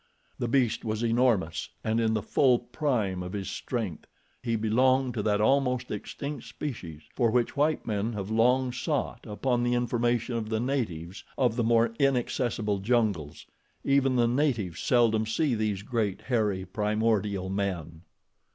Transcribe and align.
The 0.39 0.47
beast 0.47 0.83
was 0.83 1.03
enormous, 1.03 1.69
and 1.83 1.99
in 1.99 2.15
the 2.15 2.23
full 2.23 2.57
prime 2.57 3.21
of 3.21 3.33
his 3.33 3.51
strength. 3.51 4.07
He 4.41 4.55
belonged 4.55 5.13
to 5.13 5.21
that 5.21 5.39
almost 5.39 5.91
extinct 5.91 6.45
species 6.47 7.03
for 7.15 7.29
which 7.29 7.55
white 7.55 7.85
men 7.85 8.13
have 8.13 8.31
long 8.31 8.71
sought 8.71 9.23
upon 9.27 9.61
the 9.61 9.75
information 9.75 10.33
of 10.33 10.49
the 10.49 10.59
natives 10.59 11.23
of 11.37 11.55
the 11.55 11.63
more 11.63 11.93
inaccessible 11.99 12.79
jungles. 12.79 13.45
Even 13.83 14.15
the 14.15 14.27
natives 14.27 14.79
seldom 14.81 15.27
see 15.27 15.53
these 15.53 15.83
great, 15.83 16.21
hairy, 16.21 16.65
primordial 16.65 17.51
men. 17.51 18.01